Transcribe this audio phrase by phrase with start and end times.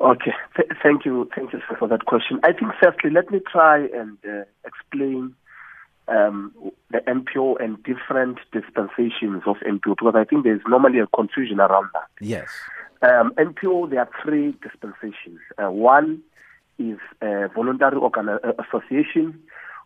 [0.00, 2.40] Okay, Th- thank you, thank you sir, for that question.
[2.42, 5.34] I think firstly, let me try and uh, explain
[6.08, 6.52] um,
[6.90, 11.90] the NPO and different dispensations of NPO because I think there's normally a confusion around
[11.92, 12.08] that.
[12.20, 12.48] Yes.
[13.02, 15.38] Um, NPO, there are three dispensations.
[15.62, 16.22] Uh, one
[16.78, 19.38] is a voluntary organ- uh, association,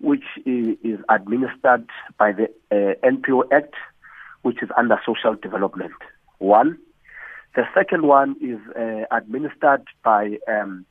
[0.00, 1.86] which is, is administered
[2.18, 3.74] by the uh, NPO Act,
[4.40, 5.92] which is under social development.
[6.38, 6.78] One.
[7.54, 10.84] The second one is uh, administered by um,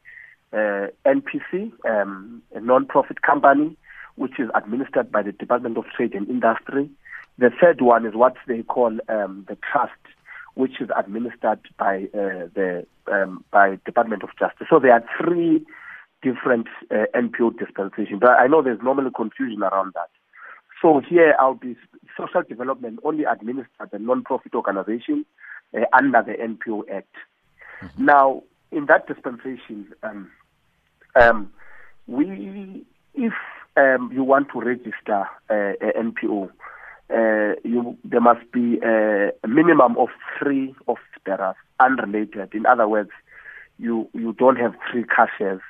[0.52, 3.78] uh, NPC, um, a non-profit company,
[4.16, 6.90] which is administered by the Department of Trade and Industry.
[7.38, 9.92] The third one is what they call um, the trust,
[10.56, 14.68] which is administered by uh, the um, by Department of Justice.
[14.70, 15.64] So there are three
[16.24, 18.20] different uh, NPO dispensations.
[18.20, 20.10] But I know there's normally confusion around that.
[20.82, 21.76] So here I'll be
[22.18, 25.26] social development only administered a non-profit organization
[25.76, 27.14] uh, under the NPO Act.
[27.82, 28.06] Mm-hmm.
[28.06, 30.32] Now, in that dispensation, um,
[31.20, 31.52] um,
[32.08, 33.34] we, if
[33.76, 36.50] um, you want to register uh, a NPO,
[37.10, 42.54] uh, you, there must be a, minimum of three office bearers unrelated.
[42.54, 43.12] In other words,
[43.80, 45.62] you you don't have three cashiers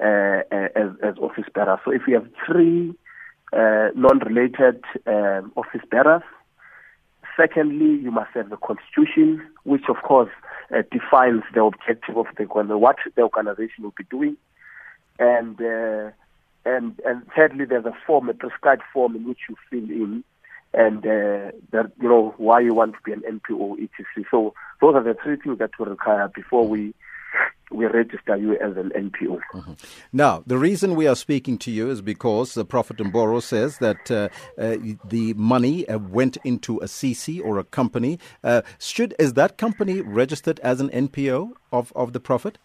[0.00, 1.78] uh, as, as office bearers.
[1.84, 2.94] So if you have three
[3.52, 6.22] uh, non-related um, office bearers,
[7.36, 10.30] secondly, you must have the constitution, which of course
[10.74, 14.36] uh, defines the objective of the what the organization will be doing,
[15.18, 16.10] and uh,
[16.64, 20.24] and and thirdly, there's a form, a prescribed form in which you fill in,
[20.74, 24.24] and uh, that you know why you want to be an NPO, etc.
[24.30, 26.94] So those are the three things that we require before we
[27.72, 29.40] we register you as an NPO.
[29.54, 29.72] Mm-hmm.
[30.12, 34.10] Now, the reason we are speaking to you is because the Prophet Mboro says that
[34.10, 38.18] uh, uh, the money uh, went into a CC or a company.
[38.44, 42.58] Uh, should is that company registered as an NPO of, of the Prophet?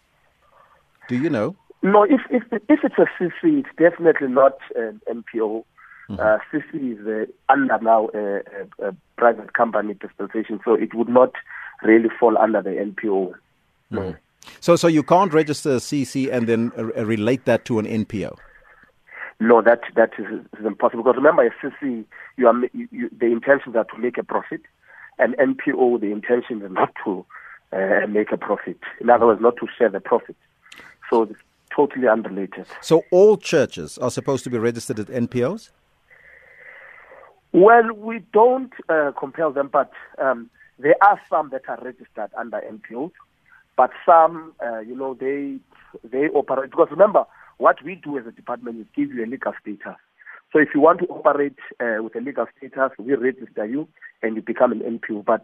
[1.08, 1.56] Do you know?
[1.82, 5.64] No, if if if it's a CC, it's definitely not an NPO.
[6.10, 6.20] Mm-hmm.
[6.20, 8.38] Uh, CC is uh, under now a,
[8.88, 11.32] a, private company dispensation, so it would not
[11.82, 13.34] really fall under the NPO.
[13.90, 14.00] No.
[14.00, 14.16] Mm-hmm.
[14.60, 18.36] So, so you can't register a CC and then uh, relate that to an NPO.
[19.40, 20.26] No, that that is,
[20.58, 21.04] is impossible.
[21.04, 22.04] Because remember, a CC,
[22.36, 24.62] you are you, you, the intentions are to make a profit,
[25.18, 27.24] and NPO, the intention is not to
[27.72, 28.78] uh, make a profit.
[29.00, 30.36] In other words, not to share the profit.
[31.08, 31.40] So it's
[31.74, 32.66] totally unrelated.
[32.80, 35.70] So all churches are supposed to be registered as NPOs.
[37.52, 42.60] Well, we don't uh, compel them, but um, there are some that are registered under
[42.60, 43.12] NPOs.
[43.78, 45.58] But some, uh, you know, they
[46.02, 47.24] they operate because remember
[47.58, 49.96] what we do as a department is give you a legal status.
[50.52, 53.86] So if you want to operate uh, with a legal status, we register you
[54.20, 55.24] and you become an NPO.
[55.24, 55.42] But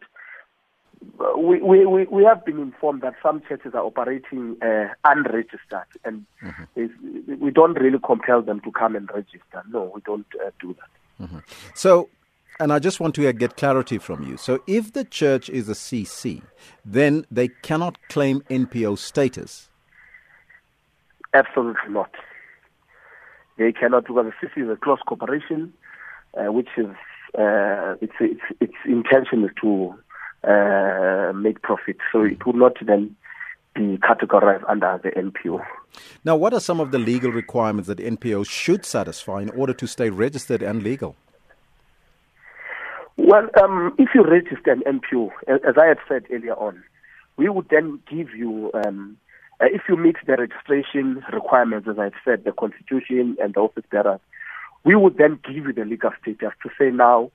[1.21, 6.25] uh, we, we, we have been informed that some churches are operating uh, unregistered, and
[6.43, 7.35] mm-hmm.
[7.39, 9.63] we don't really compel them to come and register.
[9.71, 11.25] No, we don't uh, do that.
[11.25, 11.39] Mm-hmm.
[11.75, 12.09] So
[12.61, 14.37] and I just want to get clarity from you.
[14.37, 16.43] So, if the church is a CC,
[16.85, 19.69] then they cannot claim NPO status.
[21.33, 22.11] Absolutely not.
[23.59, 25.73] They cannot because the CC is a close corporation,
[26.37, 26.87] uh, which is
[27.39, 29.95] uh, its, its its intention is to
[30.49, 31.97] uh, make profit.
[32.13, 33.17] So it would not then
[33.75, 35.65] be categorized under the NPO.
[36.25, 39.87] Now, what are some of the legal requirements that NPO should satisfy in order to
[39.87, 41.17] stay registered and legal?
[43.27, 46.85] Well, um, if you register an NPO, as I had said earlier on,
[47.39, 49.17] we would then give you, um,
[49.63, 53.85] uh, if you meet the registration requirements, as I said, the constitution and the office
[53.91, 54.21] bearers,
[54.85, 57.31] we would then give you the legal status to say now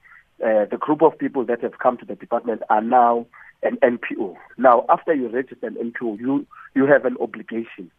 [0.46, 3.26] uh, the group of people that have come to the department are now
[3.64, 4.36] an NPO.
[4.60, 6.46] Now, after you register an NPO, you,
[6.76, 7.90] you have an obligation.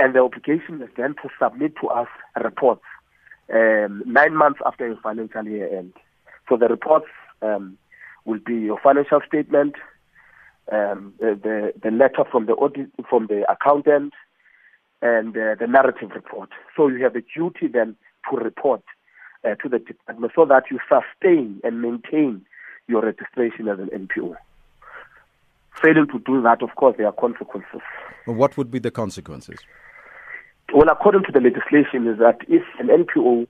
[0.00, 2.08] And the obligation is then to submit to us
[2.42, 2.82] reports
[3.54, 5.92] um, nine months after your financial year end.
[6.50, 7.06] So the reports
[7.42, 7.78] um,
[8.24, 9.76] will be your financial statement,
[10.70, 14.12] um, the, the, letter from the audit from the accountant,
[15.00, 16.50] and uh, the narrative report.
[16.76, 17.96] So you have a duty then
[18.28, 18.82] to report
[19.44, 22.44] uh, to the department so that you sustain and maintain
[22.88, 24.34] your registration as an NPO.
[25.80, 27.80] Failing to do that, of course, there are consequences.
[28.26, 29.60] Well, what would be the consequences?
[30.74, 33.46] Well, according to the legislation, is that if an NPO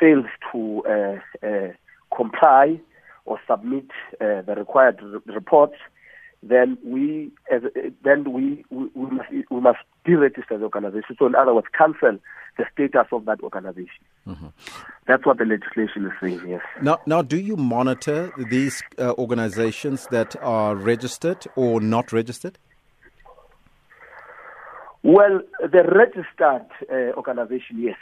[0.00, 1.72] fails to uh, uh
[2.14, 2.80] comply
[3.24, 3.86] or submit
[4.20, 5.76] uh, the required re- reports,
[6.42, 7.62] then we as,
[8.02, 11.16] then we, we, we must we must deregister the organization.
[11.18, 12.18] So in other words, cancel
[12.56, 14.02] the status of that organization.
[14.26, 14.46] Mm-hmm.
[15.06, 16.40] That's what the legislation is saying.
[16.48, 16.62] Yes.
[16.82, 22.58] Now, now, do you monitor these uh, organizations that are registered or not registered?
[25.02, 27.96] Well, the registered uh, organization, yes.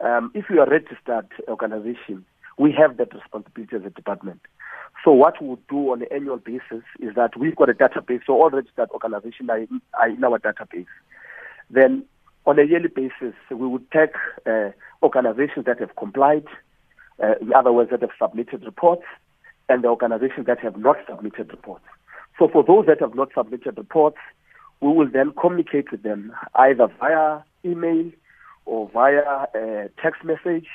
[0.00, 2.24] Um, if you are a registered organization,
[2.58, 4.40] we have that responsibility as a department.
[5.04, 8.22] So what we would do on an annual basis is that we've got a database,
[8.26, 10.86] so all registered organizations are in, are in our database.
[11.70, 12.04] Then
[12.46, 14.14] on a yearly basis, we would take
[14.46, 14.70] uh,
[15.02, 16.46] organizations that have complied,
[17.22, 19.04] uh, in other words, that have submitted reports,
[19.68, 21.84] and the organizations that have not submitted reports.
[22.38, 24.18] So for those that have not submitted reports,
[24.80, 28.10] we will then communicate with them either via email
[28.64, 30.66] or via a text message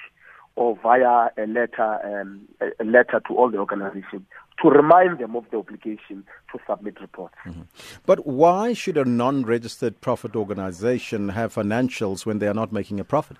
[0.56, 2.42] or via a letter, um,
[2.80, 4.24] a letter to all the organizations
[4.62, 7.36] to remind them of the obligation to submit reports.
[7.45, 7.62] Mm-hmm.
[8.06, 13.03] But why should a non-registered profit organization have financials when they are not making a
[13.03, 13.38] profit?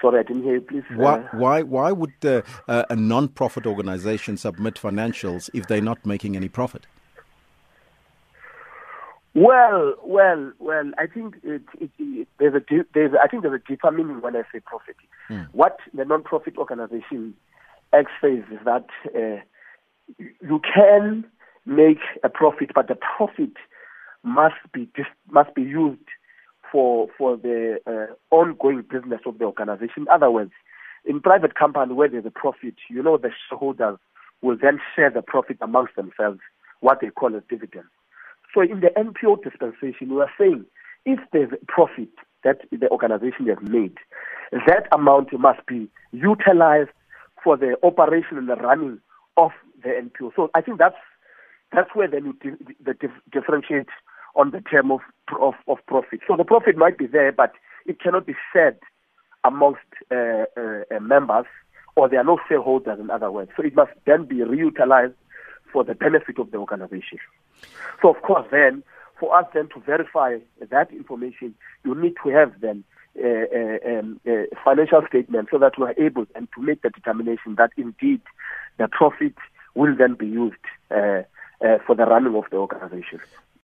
[0.00, 0.82] Sorry, I didn't hear you, please.
[0.94, 6.36] Why, uh, why, why would uh, a non-profit organization submit financials if they're not making
[6.36, 6.86] any profit?
[9.34, 10.90] Well, well, well.
[10.98, 12.60] I think it, it, it, there's a
[12.94, 14.96] there's I think there's a deeper meaning when I say profit.
[15.28, 15.48] Mm.
[15.52, 17.34] What the non-profit organization
[17.92, 19.40] Act says is that uh,
[20.18, 21.24] you can
[21.64, 23.52] make a profit, but the profit
[24.24, 24.88] must be
[25.30, 25.98] must be used
[26.70, 30.02] for for the uh, ongoing business of the organization.
[30.02, 30.52] In other words,
[31.04, 33.98] in private company where there's a profit, you know the shareholders
[34.42, 36.40] will then share the profit amongst themselves,
[36.80, 37.84] what they call a dividend.
[38.54, 40.64] So in the NPO dispensation, we are saying
[41.04, 42.08] if there's profit
[42.44, 43.96] that the organization has made,
[44.66, 46.90] that amount must be utilized
[47.42, 48.98] for the operation and the running
[49.36, 49.50] of
[49.82, 50.32] the NPO.
[50.34, 50.96] So I think that's
[51.72, 53.88] that's where then you di- the dif- differentiate
[54.34, 55.00] on the term of,
[55.40, 56.20] of of profit.
[56.26, 57.52] So the profit might be there, but
[57.86, 58.78] it cannot be shared
[59.44, 59.80] amongst
[60.10, 61.46] uh, uh, uh members,
[61.96, 62.98] or there are no shareholders.
[62.98, 65.14] In other words, so it must then be reutilized
[65.72, 67.18] for the benefit of the organization.
[68.02, 68.82] So of course, then
[69.18, 70.38] for us then to verify
[70.70, 71.54] that information,
[71.84, 72.84] you need to have then
[73.18, 77.56] uh, um, uh, financial statement so that we are able and to make the determination
[77.56, 78.20] that indeed
[78.78, 79.34] the profit
[79.74, 80.54] will then be used
[80.90, 81.22] uh,
[81.64, 83.20] uh, for the running of the organization.